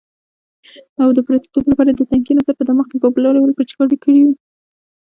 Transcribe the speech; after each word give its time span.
او 1.01 1.07
د 1.17 1.19
پردیتوب 1.27 1.65
لپاره 1.71 1.89
یې 1.89 1.95
د 1.97 2.01
تنکي 2.11 2.33
نسل 2.37 2.53
په 2.57 2.63
دماغ 2.67 2.87
کې 2.89 3.01
بابولالې 3.03 3.39
ورپېچکاري 3.41 3.97
کوو. 4.03 4.29